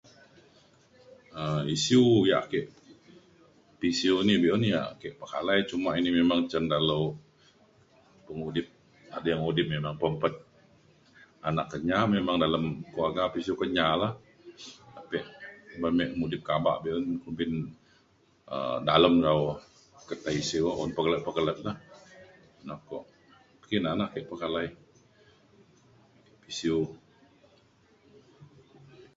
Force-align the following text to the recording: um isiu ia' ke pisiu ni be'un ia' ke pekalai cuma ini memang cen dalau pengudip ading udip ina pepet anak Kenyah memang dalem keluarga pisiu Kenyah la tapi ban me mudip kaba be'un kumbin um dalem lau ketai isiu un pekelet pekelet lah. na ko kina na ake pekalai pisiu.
um 1.41 1.61
isiu 1.75 2.01
ia' 2.29 2.47
ke 2.51 2.59
pisiu 3.81 4.15
ni 4.27 4.33
be'un 4.43 4.63
ia' 4.71 4.91
ke 5.01 5.07
pekalai 5.19 5.59
cuma 5.69 5.89
ini 5.99 6.09
memang 6.19 6.39
cen 6.51 6.63
dalau 6.73 7.01
pengudip 8.25 8.67
ading 9.17 9.41
udip 9.49 9.67
ina 9.77 9.91
pepet 10.01 10.33
anak 11.49 11.67
Kenyah 11.71 12.03
memang 12.15 12.35
dalem 12.43 12.63
keluarga 12.91 13.23
pisiu 13.33 13.53
Kenyah 13.61 13.91
la 14.01 14.09
tapi 14.95 15.17
ban 15.81 15.91
me 15.97 16.03
mudip 16.19 16.41
kaba 16.49 16.71
be'un 16.83 17.05
kumbin 17.23 17.51
um 18.53 18.79
dalem 18.89 19.15
lau 19.25 19.41
ketai 20.09 20.35
isiu 20.43 20.65
un 20.81 20.89
pekelet 20.97 21.21
pekelet 21.27 21.57
lah. 21.65 21.77
na 22.67 22.73
ko 22.87 22.97
kina 23.69 23.91
na 23.99 24.05
ake 24.09 24.19
pekalai 24.29 24.67
pisiu. 26.43 26.77